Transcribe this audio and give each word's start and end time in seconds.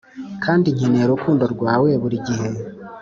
kandi 0.43 0.67
nkeneye 0.75 1.03
urukundo 1.07 1.43
rwawe 1.53 1.89
burigihe 2.01 2.47